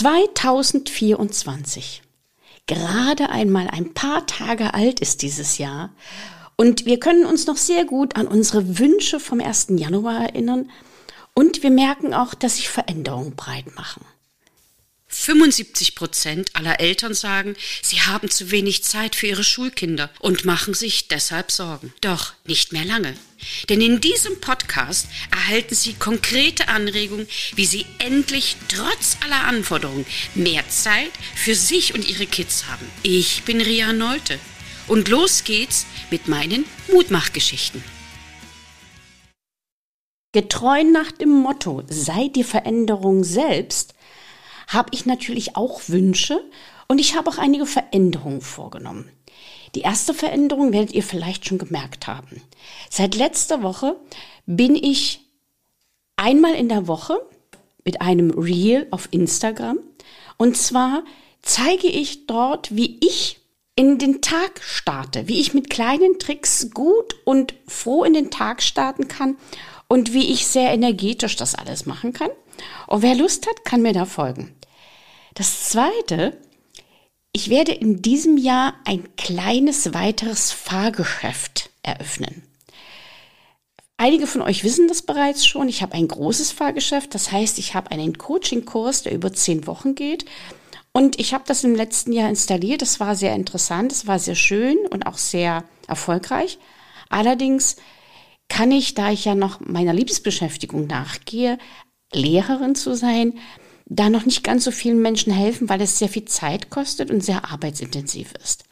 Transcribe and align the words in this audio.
2024. 0.00 2.00
Gerade 2.66 3.28
einmal 3.28 3.68
ein 3.68 3.92
paar 3.92 4.26
Tage 4.26 4.72
alt 4.72 5.00
ist 5.00 5.20
dieses 5.20 5.58
Jahr 5.58 5.94
und 6.56 6.86
wir 6.86 6.98
können 6.98 7.26
uns 7.26 7.46
noch 7.46 7.58
sehr 7.58 7.84
gut 7.84 8.16
an 8.16 8.26
unsere 8.26 8.78
Wünsche 8.78 9.20
vom 9.20 9.42
1. 9.42 9.66
Januar 9.76 10.22
erinnern 10.22 10.70
und 11.34 11.62
wir 11.62 11.70
merken 11.70 12.14
auch, 12.14 12.32
dass 12.32 12.56
sich 12.56 12.70
Veränderungen 12.70 13.36
breit 13.36 13.76
machen. 13.76 14.02
75 15.08 15.94
Prozent 15.94 16.56
aller 16.56 16.80
Eltern 16.80 17.12
sagen, 17.12 17.54
sie 17.82 18.00
haben 18.00 18.30
zu 18.30 18.50
wenig 18.50 18.84
Zeit 18.84 19.14
für 19.14 19.26
ihre 19.26 19.44
Schulkinder 19.44 20.08
und 20.18 20.46
machen 20.46 20.72
sich 20.72 21.08
deshalb 21.08 21.50
Sorgen. 21.50 21.92
Doch 22.00 22.32
nicht 22.46 22.72
mehr 22.72 22.86
lange. 22.86 23.14
Denn 23.68 23.80
in 23.80 24.00
diesem 24.00 24.40
Podcast 24.40 25.08
erhalten 25.30 25.74
Sie 25.74 25.94
konkrete 25.94 26.68
Anregungen, 26.68 27.28
wie 27.54 27.66
Sie 27.66 27.86
endlich 27.98 28.56
trotz 28.68 29.16
aller 29.24 29.44
Anforderungen 29.44 30.06
mehr 30.34 30.68
Zeit 30.68 31.12
für 31.34 31.54
sich 31.54 31.94
und 31.94 32.08
Ihre 32.08 32.26
Kids 32.26 32.66
haben. 32.66 32.86
Ich 33.02 33.42
bin 33.44 33.60
Ria 33.60 33.92
Neute 33.92 34.38
und 34.88 35.08
los 35.08 35.44
geht's 35.44 35.86
mit 36.10 36.28
meinen 36.28 36.64
Mutmachgeschichten. 36.92 37.82
Getreu 40.32 40.84
nach 40.84 41.10
dem 41.10 41.30
Motto, 41.30 41.82
sei 41.88 42.28
die 42.28 42.44
Veränderung 42.44 43.24
selbst, 43.24 43.94
habe 44.68 44.90
ich 44.92 45.04
natürlich 45.04 45.56
auch 45.56 45.80
Wünsche 45.88 46.40
und 46.86 47.00
ich 47.00 47.16
habe 47.16 47.28
auch 47.30 47.38
einige 47.38 47.66
Veränderungen 47.66 48.40
vorgenommen. 48.40 49.10
Die 49.74 49.82
erste 49.82 50.14
Veränderung 50.14 50.72
werdet 50.72 50.92
ihr 50.92 51.02
vielleicht 51.02 51.46
schon 51.46 51.58
gemerkt 51.58 52.06
haben. 52.06 52.42
Seit 52.88 53.14
letzter 53.14 53.62
Woche 53.62 53.96
bin 54.46 54.74
ich 54.74 55.20
einmal 56.16 56.54
in 56.54 56.68
der 56.68 56.86
Woche 56.86 57.20
mit 57.84 58.00
einem 58.00 58.30
Reel 58.30 58.86
auf 58.90 59.08
Instagram 59.10 59.78
und 60.36 60.56
zwar 60.56 61.04
zeige 61.42 61.86
ich 61.86 62.26
dort, 62.26 62.74
wie 62.74 62.98
ich 63.00 63.40
in 63.76 63.98
den 63.98 64.20
Tag 64.20 64.60
starte, 64.62 65.28
wie 65.28 65.40
ich 65.40 65.54
mit 65.54 65.70
kleinen 65.70 66.18
Tricks 66.18 66.70
gut 66.74 67.16
und 67.24 67.54
froh 67.66 68.04
in 68.04 68.12
den 68.12 68.30
Tag 68.30 68.62
starten 68.62 69.08
kann 69.08 69.38
und 69.88 70.12
wie 70.12 70.32
ich 70.32 70.46
sehr 70.46 70.70
energetisch 70.70 71.36
das 71.36 71.54
alles 71.54 71.86
machen 71.86 72.12
kann. 72.12 72.30
Und 72.86 73.02
wer 73.02 73.14
Lust 73.14 73.46
hat, 73.46 73.64
kann 73.64 73.82
mir 73.82 73.92
da 73.92 74.04
folgen. 74.04 74.54
Das 75.34 75.70
zweite, 75.70 76.36
ich 77.32 77.50
werde 77.50 77.72
in 77.72 78.02
diesem 78.02 78.36
Jahr 78.36 78.74
ein 78.84 79.16
kleines 79.16 79.94
weiteres 79.94 80.52
Fahrgeschäft 80.52 81.70
eröffnen. 81.82 82.42
Einige 83.96 84.26
von 84.26 84.40
euch 84.40 84.64
wissen 84.64 84.88
das 84.88 85.02
bereits 85.02 85.46
schon. 85.46 85.68
Ich 85.68 85.82
habe 85.82 85.92
ein 85.92 86.08
großes 86.08 86.52
Fahrgeschäft. 86.52 87.14
Das 87.14 87.32
heißt, 87.32 87.58
ich 87.58 87.74
habe 87.74 87.90
einen 87.90 88.16
Coaching-Kurs, 88.16 89.02
der 89.02 89.12
über 89.12 89.32
zehn 89.32 89.66
Wochen 89.66 89.94
geht. 89.94 90.24
Und 90.92 91.20
ich 91.20 91.34
habe 91.34 91.44
das 91.46 91.64
im 91.64 91.74
letzten 91.74 92.12
Jahr 92.12 92.28
installiert. 92.28 92.82
Das 92.82 92.98
war 92.98 93.14
sehr 93.14 93.34
interessant, 93.34 93.92
es 93.92 94.06
war 94.06 94.18
sehr 94.18 94.34
schön 94.34 94.78
und 94.90 95.06
auch 95.06 95.18
sehr 95.18 95.64
erfolgreich. 95.86 96.58
Allerdings 97.10 97.76
kann 98.48 98.72
ich, 98.72 98.94
da 98.94 99.10
ich 99.10 99.24
ja 99.24 99.34
noch 99.34 99.60
meiner 99.60 99.92
Liebesbeschäftigung 99.92 100.86
nachgehe, 100.86 101.58
Lehrerin 102.12 102.74
zu 102.74 102.96
sein, 102.96 103.38
da 103.90 104.08
noch 104.08 104.24
nicht 104.24 104.44
ganz 104.44 104.64
so 104.64 104.70
vielen 104.70 105.02
Menschen 105.02 105.32
helfen, 105.32 105.68
weil 105.68 105.82
es 105.82 105.98
sehr 105.98 106.08
viel 106.08 106.24
Zeit 106.24 106.70
kostet 106.70 107.10
und 107.10 107.22
sehr 107.22 107.50
arbeitsintensiv 107.50 108.32
ist. 108.42 108.64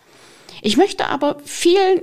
Ich 0.63 0.77
möchte 0.77 1.07
aber 1.09 1.41
vielen 1.45 2.03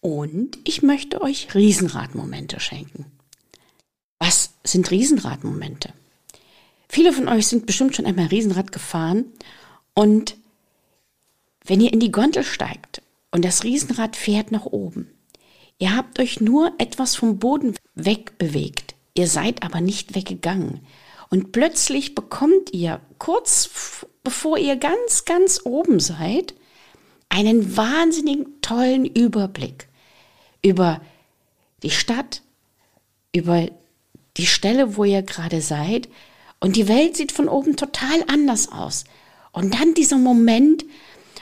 Und 0.00 0.58
ich 0.64 0.82
möchte 0.82 1.20
euch 1.20 1.54
Riesenradmomente 1.54 2.58
schenken. 2.60 3.04
Was 4.18 4.54
sind 4.64 4.90
Riesenradmomente? 4.90 5.92
Viele 6.88 7.12
von 7.12 7.28
euch 7.28 7.46
sind 7.46 7.66
bestimmt 7.66 7.94
schon 7.96 8.06
einmal 8.06 8.26
Riesenrad 8.26 8.72
gefahren 8.72 9.26
und 9.94 10.36
wenn 11.64 11.80
ihr 11.80 11.92
in 11.92 12.00
die 12.00 12.12
Gondel 12.12 12.44
steigt 12.44 13.02
und 13.30 13.44
das 13.44 13.64
Riesenrad 13.64 14.16
fährt 14.16 14.52
nach 14.52 14.66
oben, 14.66 15.10
ihr 15.78 15.96
habt 15.96 16.18
euch 16.18 16.40
nur 16.40 16.72
etwas 16.78 17.14
vom 17.14 17.38
Boden 17.38 17.74
wegbewegt, 17.94 18.94
ihr 19.14 19.28
seid 19.28 19.62
aber 19.62 19.80
nicht 19.80 20.14
weggegangen. 20.14 20.80
Und 21.32 21.50
plötzlich 21.50 22.14
bekommt 22.14 22.74
ihr 22.74 23.00
kurz 23.16 24.04
bevor 24.22 24.58
ihr 24.58 24.76
ganz, 24.76 25.24
ganz 25.24 25.62
oben 25.64 25.98
seid, 25.98 26.52
einen 27.30 27.74
wahnsinnigen 27.74 28.60
tollen 28.60 29.06
Überblick 29.06 29.88
über 30.60 31.00
die 31.82 31.88
Stadt, 31.90 32.42
über 33.34 33.66
die 34.36 34.44
Stelle, 34.44 34.98
wo 34.98 35.04
ihr 35.04 35.22
gerade 35.22 35.62
seid. 35.62 36.10
Und 36.60 36.76
die 36.76 36.86
Welt 36.86 37.16
sieht 37.16 37.32
von 37.32 37.48
oben 37.48 37.76
total 37.76 38.22
anders 38.26 38.70
aus. 38.70 39.04
Und 39.52 39.72
dann 39.72 39.94
dieser 39.94 40.18
Moment, 40.18 40.84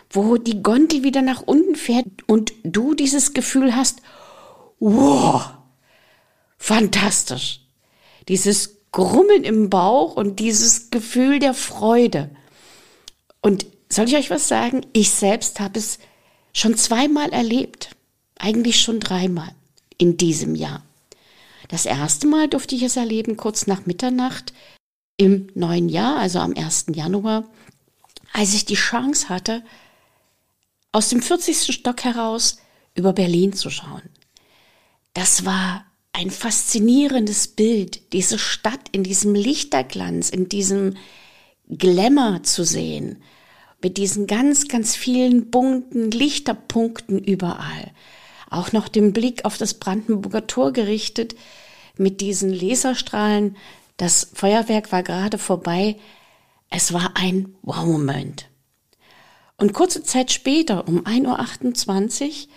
wo 0.09 0.37
die 0.37 0.63
Gondel 0.63 1.03
wieder 1.03 1.23
nach 1.23 1.43
unten 1.43 1.75
fährt 1.75 2.07
und 2.29 2.53
du 2.63 2.95
dieses 2.95 3.35
Gefühl 3.35 3.75
hast, 3.75 4.03
wow, 4.79 5.51
fantastisch. 6.59 7.63
Dieses 8.29 8.80
Grummeln 8.93 9.45
im 9.45 9.71
Bauch 9.71 10.17
und 10.17 10.41
dieses 10.41 10.91
Gefühl 10.91 11.39
der 11.39 11.55
Freude. 11.55 12.31
Und 13.41 13.67
soll 13.89 14.07
ich 14.07 14.17
euch 14.17 14.31
was 14.31 14.49
sagen? 14.49 14.85
Ich 14.93 15.11
selbst 15.11 15.61
habe 15.61 15.79
es 15.79 15.99
schon 16.53 16.77
zweimal 16.77 17.31
erlebt. 17.31 17.91
Eigentlich 18.39 18.81
schon 18.81 19.01
dreimal 19.01 19.53
in 19.99 20.17
diesem 20.17 20.55
Jahr. 20.55 20.83
Das 21.69 21.87
erste 21.87 22.27
Mal 22.27 22.49
durfte 22.49 22.75
ich 22.75 22.83
es 22.83 22.97
erleben 22.97 23.37
kurz 23.37 23.67
nach 23.67 23.87
Mitternacht 23.87 24.53
im 25.17 25.49
neuen 25.55 25.89
Jahr, 25.89 26.17
also 26.17 26.41
am 26.41 26.55
1. 26.57 26.87
Januar, 26.95 27.45
als 28.33 28.55
ich 28.55 28.65
die 28.65 28.75
Chance 28.75 29.29
hatte, 29.29 29.63
aus 30.93 31.11
dem 31.11 31.23
40. 31.23 31.73
Stock 31.75 32.03
heraus 32.03 32.59
über 32.95 33.13
Berlin 33.13 33.53
zu 33.53 33.71
schauen. 33.71 34.03
Das 35.15 35.45
war 35.45 35.85
ein 36.21 36.31
faszinierendes 36.31 37.49
Bild, 37.49 38.13
diese 38.13 38.39
Stadt 38.39 38.91
in 38.93 39.03
diesem 39.03 39.35
Lichterglanz, 39.35 40.29
in 40.29 40.51
diesem 40.51 40.99
Glamour 41.71 42.43
zu 42.43 42.63
sehen, 42.63 43.23
mit 43.83 43.97
diesen 43.97 44.27
ganz, 44.27 44.69
ganz 44.69 44.95
vielen 44.95 45.51
bunten 45.51 46.11
Lichterpunkten 46.11 47.19
überall. 47.19 47.93
Auch 48.51 48.73
noch 48.73 48.89
den 48.89 49.15
Blick 49.15 49.47
auf 49.47 49.57
das 49.57 49.75
Brandenburger 49.75 50.47
Tor 50.47 50.75
gerichtet, 50.75 51.37
mit 51.97 52.21
diesen 52.21 52.53
Laserstrahlen. 52.53 53.57
Das 53.97 54.31
Feuerwerk 54.35 54.93
war 54.93 55.03
gerade 55.03 55.39
vorbei. 55.39 55.97
Es 56.69 56.93
war 56.93 57.13
ein 57.15 57.55
Wow-Moment. 57.63 58.51
Und 59.57 59.73
kurze 59.73 60.03
Zeit 60.03 60.33
später, 60.33 60.87
um 60.87 61.07
1.28 61.07 62.27
Uhr, 62.27 62.49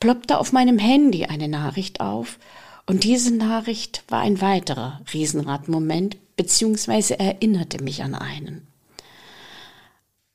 ploppte 0.00 0.36
auf 0.38 0.52
meinem 0.52 0.78
Handy 0.78 1.26
eine 1.26 1.46
Nachricht 1.46 2.00
auf 2.00 2.40
und 2.86 3.04
diese 3.04 3.34
Nachricht 3.34 4.04
war 4.08 4.20
ein 4.20 4.40
weiterer 4.40 5.00
Riesenradmoment, 5.12 6.16
beziehungsweise 6.36 7.18
erinnerte 7.18 7.82
mich 7.82 8.02
an 8.02 8.14
einen. 8.14 8.66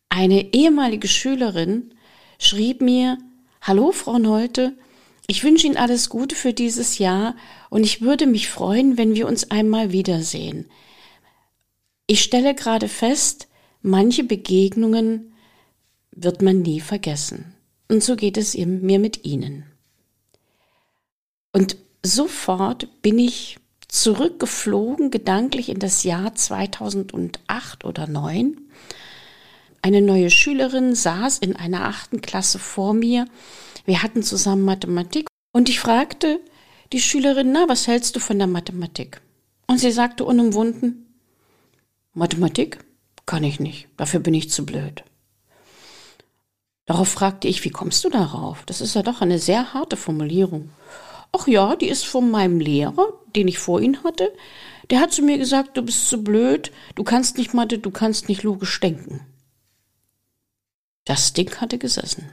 Eine 0.10 0.54
ehemalige 0.54 1.07
Schülerin 1.07 1.94
schrieb 2.40 2.81
mir, 2.81 3.18
Hallo, 3.62 3.92
Frau 3.92 4.18
Neute, 4.18 4.74
ich 5.28 5.44
wünsche 5.44 5.68
Ihnen 5.68 5.78
alles 5.78 6.10
Gute 6.10 6.36
für 6.36 6.54
dieses 6.54 6.98
Jahr 6.98 7.36
und 7.69 7.84
ich 7.84 8.01
würde 8.01 8.25
mich 8.25 8.50
freuen, 8.50 8.98
wenn 8.98 9.13
wir 9.13 9.28
uns 9.28 9.52
einmal 9.52 9.92
wiedersehen. 9.92 10.66
Ich 12.07 12.24
stelle 12.24 12.56
gerade 12.56 12.88
fest, 12.88 13.48
manche 13.84 14.24
Begegnungen 14.24 15.34
wird 16.12 16.42
man 16.42 16.63
nie 16.63 16.80
vergessen. 16.80 17.54
Und 17.88 18.04
so 18.04 18.16
geht 18.16 18.38
es 18.38 18.57
mir 18.57 18.98
mit 18.98 19.25
Ihnen. 19.25 19.66
Und 21.52 21.78
sofort 22.04 23.01
bin 23.01 23.19
ich 23.19 23.57
zurückgeflogen, 23.88 25.12
gedanklich 25.12 25.69
in 25.69 25.80
das 25.80 26.04
Jahr 26.04 26.36
2008 26.36 27.86
oder 27.86 28.06
2009. 28.06 28.57
Eine 29.81 30.01
neue 30.01 30.30
Schülerin 30.30 30.94
saß 30.94 31.40
in 31.40 31.56
einer 31.56 31.86
achten 31.86 32.22
Klasse 32.22 32.60
vor 32.60 32.94
mir. 32.94 33.28
Wir 33.86 34.04
hatten 34.04 34.24
zusammen 34.24 34.63
Mathematik 34.63 35.28
und 35.54 35.69
ich 35.69 35.80
fragte 35.80 36.40
die 36.92 37.00
Schülerin, 37.00 37.51
na, 37.51 37.66
was 37.68 37.88
hältst 37.88 38.16
du 38.16 38.19
von 38.19 38.38
der 38.38 38.48
Mathematik? 38.48 39.22
Und 39.68 39.80
sie 39.80 39.92
sagte 39.92 40.25
unumwunden, 40.25 41.06
Mathematik 42.13 42.80
kann 43.25 43.44
ich 43.44 43.60
nicht, 43.60 43.88
dafür 43.95 44.19
bin 44.19 44.34
ich 44.34 44.50
zu 44.50 44.66
blöd. 44.66 45.04
Darauf 46.86 47.07
fragte 47.07 47.48
ich, 47.48 47.63
wie 47.63 47.69
kommst 47.69 48.04
du 48.04 48.10
darauf? 48.10 48.63
Das 48.66 48.81
ist 48.81 48.95
ja 48.95 49.04
doch 49.04 49.22
eine 49.22 49.38
sehr 49.38 49.74
harte 49.74 49.95
Formulierung. 49.95 50.72
Ach 51.31 51.48
ja, 51.48 51.76
die 51.76 51.88
ist 51.88 52.06
von 52.06 52.31
meinem 52.31 52.60
Lehrer, 52.60 53.14
den 53.36 53.48
ich 53.48 53.60
vor 53.60 53.81
ihm 53.81 54.04
hatte. 54.04 54.34
Der 54.90 55.00
hat 55.00 55.14
zu 55.14 55.22
mir 55.22 55.38
gesagt, 55.38 55.78
du 55.78 55.81
bist 55.84 56.10
zu 56.10 56.24
blöd, 56.24 56.72
du 56.96 57.04
kannst 57.04 57.38
nicht 57.38 57.54
Mathe, 57.54 57.78
du 57.78 57.92
kannst 57.92 58.28
nicht 58.28 58.44
logisch 58.44 58.80
denken. 58.80 59.22
Das 61.06 61.34
Ding 61.34 61.56
hatte 61.62 61.78
gesessen, 61.78 62.30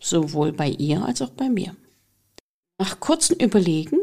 sowohl 0.00 0.52
bei 0.52 0.68
ihr 0.68 1.04
als 1.04 1.22
auch 1.22 1.30
bei 1.30 1.48
mir. 1.48 1.76
Nach 2.78 2.98
kurzem 2.98 3.36
Überlegen 3.36 3.98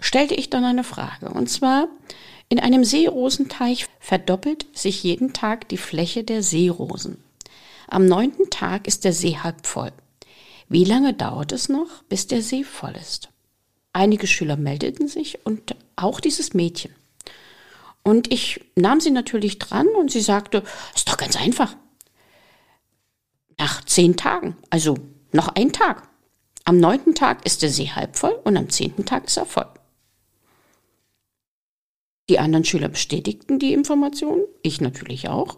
stellte 0.00 0.34
ich 0.34 0.50
dann 0.50 0.64
eine 0.64 0.84
Frage, 0.84 1.30
und 1.30 1.48
zwar, 1.48 1.88
in 2.48 2.60
einem 2.60 2.84
Seerosenteich 2.84 3.86
verdoppelt 3.98 4.66
sich 4.76 5.02
jeden 5.02 5.32
Tag 5.32 5.68
die 5.68 5.76
Fläche 5.76 6.24
der 6.24 6.42
Seerosen. 6.42 7.22
Am 7.88 8.06
neunten 8.06 8.50
Tag 8.50 8.86
ist 8.86 9.04
der 9.04 9.12
See 9.12 9.36
halb 9.36 9.66
voll. 9.66 9.92
Wie 10.68 10.84
lange 10.84 11.12
dauert 11.12 11.52
es 11.52 11.68
noch, 11.68 12.02
bis 12.08 12.26
der 12.26 12.42
See 12.42 12.64
voll 12.64 12.94
ist? 13.00 13.30
Einige 13.96 14.26
Schüler 14.26 14.58
meldeten 14.58 15.08
sich 15.08 15.38
und 15.46 15.74
auch 15.96 16.20
dieses 16.20 16.52
Mädchen. 16.52 16.94
Und 18.02 18.30
ich 18.30 18.60
nahm 18.74 19.00
sie 19.00 19.10
natürlich 19.10 19.58
dran 19.58 19.86
und 19.88 20.10
sie 20.10 20.20
sagte, 20.20 20.64
ist 20.94 21.08
doch 21.08 21.16
ganz 21.16 21.34
einfach. 21.34 21.74
Nach 23.56 23.82
zehn 23.86 24.14
Tagen, 24.18 24.54
also 24.68 24.98
noch 25.32 25.48
ein 25.48 25.72
Tag. 25.72 26.10
Am 26.66 26.78
neunten 26.78 27.14
Tag 27.14 27.46
ist 27.46 27.62
der 27.62 27.70
See 27.70 27.88
halb 27.88 28.16
voll 28.16 28.38
und 28.44 28.58
am 28.58 28.68
zehnten 28.68 29.06
Tag 29.06 29.24
ist 29.24 29.38
er 29.38 29.46
voll. 29.46 29.70
Die 32.28 32.38
anderen 32.38 32.66
Schüler 32.66 32.88
bestätigten 32.88 33.58
die 33.58 33.72
Information, 33.72 34.42
ich 34.60 34.82
natürlich 34.82 35.30
auch. 35.30 35.56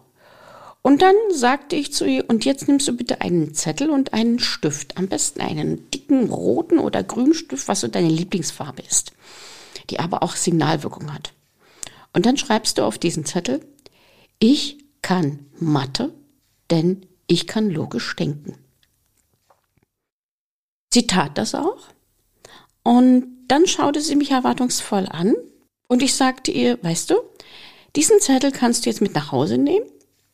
Und 0.81 1.01
dann 1.01 1.15
sagte 1.31 1.75
ich 1.75 1.91
zu 1.93 2.05
ihr, 2.05 2.29
und 2.29 2.45
jetzt 2.45 2.67
nimmst 2.67 2.87
du 2.87 2.95
bitte 2.95 3.21
einen 3.21 3.53
Zettel 3.53 3.89
und 3.89 4.13
einen 4.13 4.39
Stift, 4.39 4.97
am 4.97 5.07
besten 5.07 5.41
einen 5.41 5.89
dicken 5.91 6.29
roten 6.29 6.79
oder 6.79 7.03
grünen 7.03 7.33
Stift, 7.33 7.67
was 7.67 7.81
so 7.81 7.87
deine 7.87 8.09
Lieblingsfarbe 8.09 8.81
ist, 8.81 9.11
die 9.89 9.99
aber 9.99 10.23
auch 10.23 10.35
Signalwirkung 10.35 11.13
hat. 11.13 11.33
Und 12.13 12.25
dann 12.25 12.37
schreibst 12.37 12.77
du 12.77 12.83
auf 12.83 12.97
diesen 12.97 13.25
Zettel, 13.25 13.61
ich 14.39 14.77
kann 15.01 15.45
Mathe, 15.59 16.13
denn 16.71 17.05
ich 17.27 17.45
kann 17.45 17.69
logisch 17.69 18.15
denken. 18.15 18.57
Sie 20.91 21.07
tat 21.07 21.37
das 21.37 21.55
auch. 21.55 21.87
Und 22.83 23.27
dann 23.47 23.67
schaute 23.67 24.01
sie 24.01 24.15
mich 24.15 24.31
erwartungsvoll 24.31 25.07
an 25.07 25.35
und 25.87 26.01
ich 26.01 26.15
sagte 26.15 26.51
ihr, 26.51 26.81
weißt 26.81 27.09
du, 27.09 27.15
diesen 27.95 28.19
Zettel 28.21 28.51
kannst 28.51 28.85
du 28.85 28.89
jetzt 28.89 29.01
mit 29.01 29.13
nach 29.13 29.31
Hause 29.31 29.57
nehmen 29.57 29.85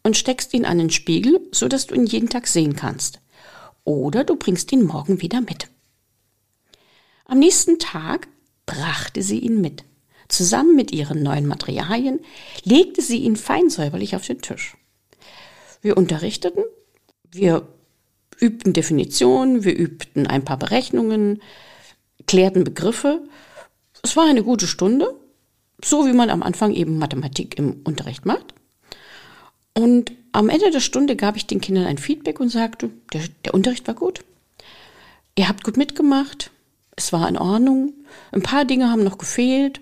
und 0.06 0.16
steckst 0.16 0.54
ihn 0.54 0.66
an 0.66 0.78
den 0.78 0.90
Spiegel, 0.90 1.40
so 1.52 1.68
dass 1.68 1.88
du 1.88 1.96
ihn 1.96 2.06
jeden 2.06 2.30
Tag 2.30 2.48
sehen 2.48 2.75
kannst. 2.75 3.19
Oder 3.84 4.24
du 4.24 4.36
bringst 4.36 4.72
ihn 4.72 4.84
morgen 4.84 5.22
wieder 5.22 5.42
mit. 5.42 5.68
Am 7.25 7.40
nächsten 7.40 7.80
Tag 7.80 8.28
brachte 8.66 9.22
sie 9.22 9.40
ihn 9.40 9.60
mit. 9.60 9.84
Zusammen 10.28 10.75
mit 10.75 10.92
ihren 10.92 11.22
neuen 11.24 11.46
Materialien 11.46 12.19
legte 12.63 13.02
sie 13.02 13.18
ihn 13.18 13.36
fein 13.36 13.69
säuberlich 13.69 14.16
auf 14.16 14.25
den 14.25 14.42
Tisch. 14.42 14.78
Wir 15.81 15.98
unterrichteten, 15.98 16.63
wir 17.31 17.68
übten 18.40 18.74
Definitionen, 18.74 19.63
wir 19.63 19.75
übten 19.75 20.28
ein 20.28 20.46
paar 20.46 20.57
Berechnungen, 20.57 21.42
klärten 22.28 22.63
Begriffe. 22.63 23.28
Es 24.02 24.16
war 24.16 24.28
eine 24.28 24.44
gute 24.44 24.68
Stunde 24.68 25.13
so 25.84 26.06
wie 26.06 26.13
man 26.13 26.30
am 26.30 26.44
Anfang 26.44 26.74
eben 26.74 26.98
Mathematik 26.98 27.57
im 27.57 27.81
Unterricht 27.84 28.25
macht. 28.25 28.54
Und 29.77 30.12
am 30.31 30.50
Ende 30.50 30.72
der 30.72 30.80
Stunde 30.80 31.16
gab 31.16 31.36
ich 31.36 31.48
den 31.48 31.62
Kindern 31.62 31.86
ein 31.86 31.98
Feedback 31.98 32.39
und 32.39 32.50
sagte, 32.50 32.89
der, 33.13 33.24
der 33.44 33.54
Unterricht 33.54 33.88
war 33.88 33.94
gut. 33.94 34.24
Ihr 35.38 35.48
habt 35.48 35.63
gut 35.63 35.77
mitgemacht. 35.77 36.51
Es 36.95 37.12
war 37.12 37.27
in 37.27 37.38
Ordnung. 37.38 37.94
Ein 38.31 38.42
paar 38.42 38.66
Dinge 38.66 38.89
haben 38.89 39.04
noch 39.04 39.18
gefehlt. 39.18 39.81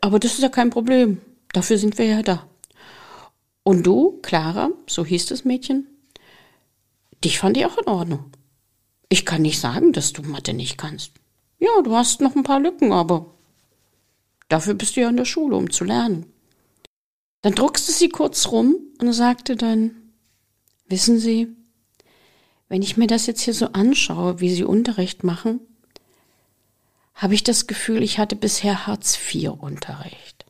Aber 0.00 0.18
das 0.18 0.34
ist 0.34 0.42
ja 0.42 0.48
kein 0.48 0.70
Problem. 0.70 1.20
Dafür 1.52 1.78
sind 1.78 1.98
wir 1.98 2.06
ja 2.06 2.22
da. 2.22 2.46
Und 3.62 3.86
du, 3.86 4.18
Clara, 4.22 4.70
so 4.86 5.04
hieß 5.04 5.26
das 5.26 5.44
Mädchen, 5.44 5.86
dich 7.24 7.38
fand 7.38 7.56
ich 7.56 7.66
auch 7.66 7.78
in 7.78 7.88
Ordnung. 7.88 8.24
Ich 9.08 9.26
kann 9.26 9.42
nicht 9.42 9.60
sagen, 9.60 9.92
dass 9.92 10.12
du 10.12 10.22
Mathe 10.22 10.54
nicht 10.54 10.78
kannst. 10.78 11.12
Ja, 11.58 11.82
du 11.82 11.94
hast 11.94 12.20
noch 12.20 12.36
ein 12.36 12.44
paar 12.44 12.60
Lücken, 12.60 12.92
aber 12.92 13.26
Dafür 14.48 14.74
bist 14.74 14.96
du 14.96 15.00
ja 15.00 15.08
in 15.08 15.16
der 15.16 15.24
Schule, 15.24 15.56
um 15.56 15.70
zu 15.70 15.84
lernen. 15.84 16.26
Dann 17.46 17.54
druckste 17.54 17.92
sie 17.92 18.08
kurz 18.08 18.48
rum 18.48 18.74
und 19.00 19.12
sagte 19.12 19.54
dann, 19.54 19.92
wissen 20.88 21.20
Sie, 21.20 21.46
wenn 22.68 22.82
ich 22.82 22.96
mir 22.96 23.06
das 23.06 23.26
jetzt 23.26 23.42
hier 23.42 23.54
so 23.54 23.66
anschaue, 23.66 24.40
wie 24.40 24.52
Sie 24.52 24.64
Unterricht 24.64 25.22
machen, 25.22 25.60
habe 27.14 27.34
ich 27.34 27.44
das 27.44 27.68
Gefühl, 27.68 28.02
ich 28.02 28.18
hatte 28.18 28.34
bisher 28.34 28.88
Hartz-IV-Unterricht. 28.88 30.44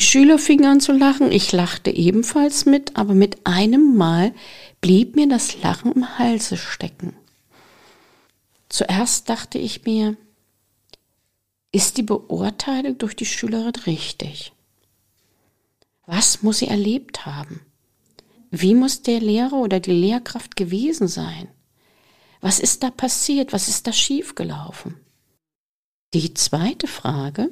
Die 0.00 0.04
Schüler 0.04 0.40
fingen 0.40 0.64
an 0.64 0.80
zu 0.80 0.90
lachen, 0.90 1.30
ich 1.30 1.52
lachte 1.52 1.92
ebenfalls 1.92 2.66
mit, 2.66 2.96
aber 2.96 3.14
mit 3.14 3.46
einem 3.46 3.96
Mal 3.96 4.34
blieb 4.80 5.14
mir 5.14 5.28
das 5.28 5.62
Lachen 5.62 5.92
im 5.92 6.18
Halse 6.18 6.56
stecken. 6.56 7.14
Zuerst 8.68 9.28
dachte 9.28 9.58
ich 9.58 9.84
mir, 9.84 10.16
ist 11.70 11.98
die 11.98 12.02
Beurteilung 12.02 12.98
durch 12.98 13.14
die 13.14 13.26
Schülerin 13.26 13.76
richtig? 13.86 14.52
Was 16.06 16.42
muss 16.42 16.58
sie 16.58 16.68
erlebt 16.68 17.26
haben? 17.26 17.60
Wie 18.50 18.74
muss 18.74 19.02
der 19.02 19.20
Lehrer 19.20 19.54
oder 19.54 19.80
die 19.80 19.92
Lehrkraft 19.92 20.56
gewesen 20.56 21.08
sein? 21.08 21.48
Was 22.40 22.58
ist 22.58 22.82
da 22.82 22.90
passiert? 22.90 23.52
Was 23.52 23.68
ist 23.68 23.86
da 23.86 23.92
schiefgelaufen? 23.92 24.96
Die 26.12 26.34
zweite 26.34 26.88
Frage, 26.88 27.50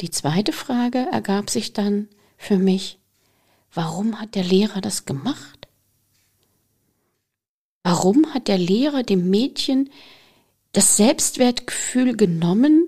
die 0.00 0.10
zweite 0.10 0.52
Frage 0.52 0.98
ergab 1.10 1.50
sich 1.50 1.72
dann 1.72 2.08
für 2.36 2.58
mich, 2.58 3.00
warum 3.72 4.20
hat 4.20 4.34
der 4.34 4.44
Lehrer 4.44 4.80
das 4.80 5.04
gemacht? 5.04 5.66
Warum 7.82 8.32
hat 8.32 8.46
der 8.46 8.58
Lehrer 8.58 9.02
dem 9.02 9.28
Mädchen 9.30 9.90
das 10.72 10.96
Selbstwertgefühl 10.96 12.16
genommen, 12.16 12.86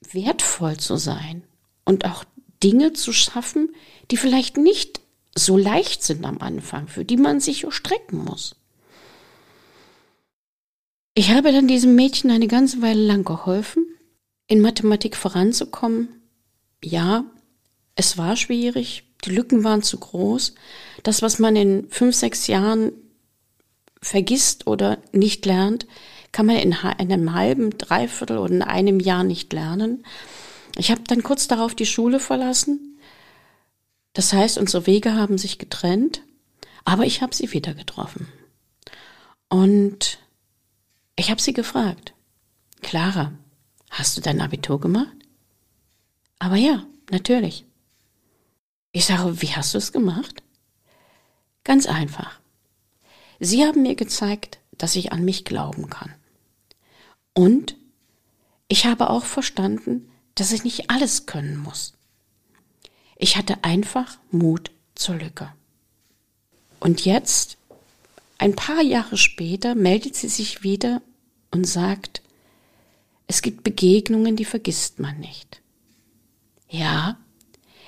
wertvoll 0.00 0.76
zu 0.76 0.96
sein 0.96 1.42
und 1.84 2.04
auch 2.04 2.24
Dinge 2.62 2.92
zu 2.92 3.12
schaffen, 3.12 3.74
die 4.10 4.16
vielleicht 4.16 4.56
nicht 4.56 5.00
so 5.34 5.56
leicht 5.56 6.02
sind 6.02 6.24
am 6.24 6.38
Anfang, 6.38 6.88
für 6.88 7.04
die 7.04 7.16
man 7.16 7.40
sich 7.40 7.66
strecken 7.70 8.24
muss. 8.24 8.56
Ich 11.14 11.30
habe 11.30 11.52
dann 11.52 11.68
diesem 11.68 11.94
Mädchen 11.94 12.30
eine 12.30 12.48
ganze 12.48 12.80
Weile 12.80 13.02
lang 13.02 13.24
geholfen, 13.24 13.86
in 14.46 14.60
Mathematik 14.60 15.16
voranzukommen. 15.16 16.08
Ja, 16.82 17.24
es 17.96 18.16
war 18.16 18.36
schwierig, 18.36 19.04
die 19.24 19.30
Lücken 19.30 19.64
waren 19.64 19.82
zu 19.82 19.98
groß. 19.98 20.54
Das, 21.02 21.22
was 21.22 21.38
man 21.38 21.56
in 21.56 21.88
fünf, 21.90 22.14
sechs 22.14 22.46
Jahren 22.46 22.92
vergisst 24.00 24.66
oder 24.66 24.98
nicht 25.12 25.44
lernt, 25.44 25.86
kann 26.30 26.46
man 26.46 26.56
in 26.56 26.72
einem 26.72 27.34
halben, 27.34 27.76
dreiviertel 27.76 28.38
oder 28.38 28.54
in 28.54 28.62
einem 28.62 29.00
Jahr 29.00 29.24
nicht 29.24 29.52
lernen. 29.52 30.04
Ich 30.78 30.92
habe 30.92 31.02
dann 31.02 31.24
kurz 31.24 31.48
darauf 31.48 31.74
die 31.74 31.86
Schule 31.86 32.20
verlassen. 32.20 32.98
Das 34.12 34.32
heißt, 34.32 34.58
unsere 34.58 34.86
Wege 34.86 35.14
haben 35.14 35.36
sich 35.36 35.58
getrennt, 35.58 36.22
aber 36.84 37.04
ich 37.04 37.20
habe 37.20 37.34
sie 37.34 37.52
wieder 37.52 37.74
getroffen. 37.74 38.28
Und 39.48 40.20
ich 41.16 41.32
habe 41.32 41.42
sie 41.42 41.52
gefragt, 41.52 42.14
Clara, 42.80 43.32
hast 43.90 44.16
du 44.16 44.20
dein 44.20 44.40
Abitur 44.40 44.80
gemacht? 44.80 45.16
Aber 46.38 46.54
ja, 46.54 46.86
natürlich. 47.10 47.64
Ich 48.92 49.04
sage, 49.04 49.42
wie 49.42 49.52
hast 49.56 49.74
du 49.74 49.78
es 49.78 49.90
gemacht? 49.90 50.44
Ganz 51.64 51.86
einfach. 51.86 52.38
Sie 53.40 53.64
haben 53.64 53.82
mir 53.82 53.96
gezeigt, 53.96 54.60
dass 54.70 54.94
ich 54.94 55.10
an 55.10 55.24
mich 55.24 55.44
glauben 55.44 55.90
kann. 55.90 56.14
Und 57.34 57.76
ich 58.68 58.86
habe 58.86 59.10
auch 59.10 59.24
verstanden, 59.24 60.08
dass 60.40 60.52
ich 60.52 60.64
nicht 60.64 60.90
alles 60.90 61.26
können 61.26 61.56
muss. 61.56 61.94
Ich 63.16 63.36
hatte 63.36 63.64
einfach 63.64 64.18
Mut 64.30 64.70
zur 64.94 65.16
Lücke. 65.16 65.52
Und 66.80 67.04
jetzt, 67.04 67.56
ein 68.38 68.54
paar 68.54 68.82
Jahre 68.82 69.16
später, 69.16 69.74
meldet 69.74 70.14
sie 70.14 70.28
sich 70.28 70.62
wieder 70.62 71.02
und 71.50 71.66
sagt, 71.66 72.22
es 73.26 73.42
gibt 73.42 73.64
Begegnungen, 73.64 74.36
die 74.36 74.44
vergisst 74.44 75.00
man 75.00 75.18
nicht. 75.18 75.60
Ja, 76.70 77.18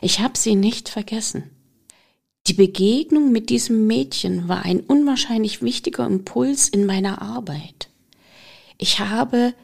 ich 0.00 0.20
habe 0.20 0.36
sie 0.36 0.56
nicht 0.56 0.88
vergessen. 0.88 1.50
Die 2.46 2.54
Begegnung 2.54 3.30
mit 3.30 3.50
diesem 3.50 3.86
Mädchen 3.86 4.48
war 4.48 4.64
ein 4.64 4.80
unwahrscheinlich 4.80 5.62
wichtiger 5.62 6.06
Impuls 6.06 6.68
in 6.68 6.86
meiner 6.86 7.22
Arbeit. 7.22 7.90
Ich 8.78 8.98
habe 8.98 9.54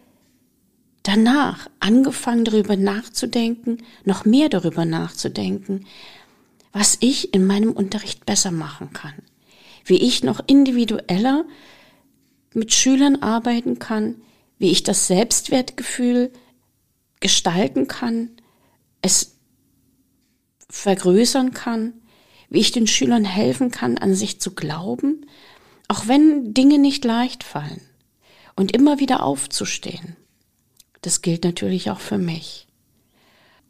danach 1.07 1.69
angefangen 1.79 2.45
darüber 2.45 2.77
nachzudenken, 2.77 3.85
noch 4.05 4.25
mehr 4.25 4.49
darüber 4.49 4.85
nachzudenken, 4.85 5.87
was 6.73 6.99
ich 7.01 7.33
in 7.33 7.47
meinem 7.47 7.73
Unterricht 7.73 8.27
besser 8.27 8.51
machen 8.51 8.93
kann, 8.93 9.15
wie 9.85 9.99
ich 9.99 10.25
noch 10.25 10.41
individueller 10.47 11.45
mit 12.55 12.75
Schülern 12.75 13.23
arbeiten 13.23 13.79
kann, 13.79 14.17
wie 14.59 14.71
ich 14.71 14.83
das 14.83 15.07
Selbstwertgefühl 15.07 16.33
gestalten 17.21 17.87
kann, 17.87 18.31
es 19.01 19.37
vergrößern 20.69 21.53
kann, 21.53 21.93
wie 22.49 22.61
ich 22.61 22.73
den 22.73 22.89
Schülern 22.89 23.25
helfen 23.25 23.71
kann, 23.71 23.97
an 23.97 24.15
sich 24.15 24.41
zu 24.41 24.55
glauben, 24.55 25.27
auch 25.87 26.09
wenn 26.09 26.53
Dinge 26.53 26.79
nicht 26.79 27.05
leicht 27.05 27.45
fallen 27.45 27.81
und 28.57 28.73
immer 28.73 28.99
wieder 28.99 29.23
aufzustehen. 29.23 30.17
Das 31.07 31.23
gilt 31.23 31.45
natürlich 31.45 31.89
auch 31.89 32.01
für 32.01 32.19
mich. 32.19 32.67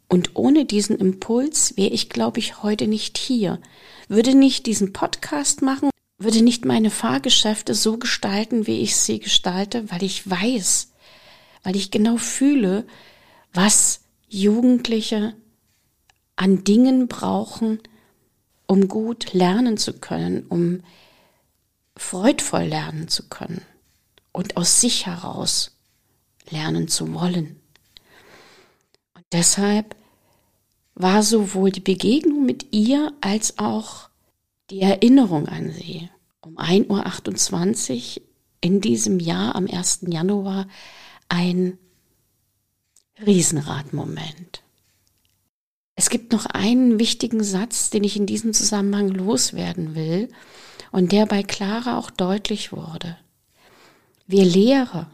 Und 0.09 0.37
ohne 0.37 0.65
diesen 0.65 0.97
Impuls 0.97 1.77
wäre 1.77 1.91
ich, 1.91 2.09
glaube 2.09 2.39
ich, 2.39 2.63
heute 2.63 2.87
nicht 2.87 3.19
hier, 3.19 3.61
würde 4.09 4.35
nicht 4.35 4.65
diesen 4.65 4.95
Podcast 4.95 5.61
machen, 5.61 5.91
würde 6.17 6.41
nicht 6.41 6.65
meine 6.65 6.89
Fahrgeschäfte 6.89 7.75
so 7.75 7.99
gestalten, 7.99 8.67
wie 8.67 8.81
ich 8.81 8.97
sie 8.97 9.21
gestalte, 9.21 9.91
weil 9.93 10.03
ich 10.03 10.31
weiß, 10.31 10.93
weil 11.63 11.77
ich 11.77 11.91
genau 11.91 12.17
fühle, 12.17 12.87
was 13.53 14.01
Jugendliche 14.31 15.35
an 16.37 16.65
Dingen 16.65 17.07
brauchen, 17.07 17.81
um 18.67 18.89
gut 18.89 19.35
lernen 19.35 19.77
zu 19.77 19.93
können, 19.93 20.47
um 20.49 20.83
freudvoll 21.99 22.65
lernen 22.65 23.09
zu 23.09 23.29
können 23.29 23.61
und 24.33 24.57
aus 24.57 24.81
sich 24.81 25.05
heraus 25.05 25.76
lernen 26.51 26.89
zu 26.89 27.13
wollen. 27.15 27.61
Und 29.15 29.25
deshalb 29.33 29.97
war 30.95 31.23
sowohl 31.23 31.71
die 31.71 31.81
Begegnung 31.81 32.47
mit 32.47 32.75
ihr 32.75 33.13
als 33.21 33.59
auch 33.59 34.09
die 34.71 34.81
Erinnerung 34.81 35.47
an 35.49 35.71
sie 35.71 36.09
um 36.41 36.59
1.28 36.59 38.19
Uhr 38.19 38.23
in 38.61 38.81
diesem 38.81 39.21
Jahr 39.21 39.55
am 39.55 39.67
1. 39.67 40.07
Januar 40.09 40.67
ein 41.29 41.79
Riesenradmoment. 43.25 44.63
Es 45.95 46.11
gibt 46.11 46.33
noch 46.33 46.47
einen 46.47 46.99
wichtigen 46.99 47.43
Satz, 47.43 47.91
den 47.91 48.05
ich 48.05 48.17
in 48.17 48.27
diesem 48.27 48.53
Zusammenhang 48.53 49.09
loswerden 49.09 49.95
will 49.95 50.29
und 50.93 51.13
der 51.13 51.27
bei 51.27 51.43
Clara 51.43 51.99
auch 51.99 52.11
deutlich 52.11 52.73
wurde. 52.73 53.17
Wir 54.27 54.45
Lehrer 54.45 55.11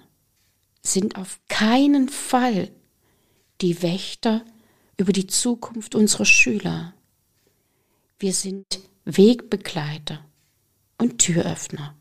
sind 0.82 1.16
auf 1.16 1.38
keinen 1.48 2.08
Fall 2.08 2.70
die 3.60 3.82
Wächter 3.82 4.44
über 4.96 5.12
die 5.12 5.26
Zukunft 5.26 5.94
unserer 5.94 6.24
Schüler. 6.24 6.94
Wir 8.18 8.32
sind 8.32 8.80
Wegbegleiter 9.04 10.24
und 10.98 11.18
Türöffner. 11.18 11.94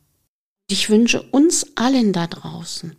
Ich 0.68 0.90
wünsche 0.90 1.22
uns 1.22 1.66
allen 1.76 2.14
da 2.14 2.28
draußen 2.28 2.96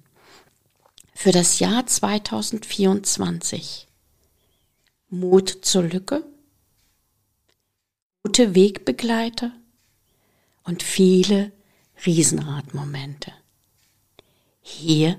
für 1.15 1.33
das 1.33 1.59
Jahr 1.59 1.87
2024 1.87 3.89
Mut 5.09 5.59
zur 5.63 5.85
Lücke, 5.85 6.25
gute 8.23 8.55
Wegbegleiter 8.55 9.53
und 10.65 10.83
viele 10.83 11.53
Riesenradmomente. 12.05 13.33
Hier 14.61 15.19